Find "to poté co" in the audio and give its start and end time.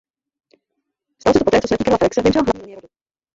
1.39-1.67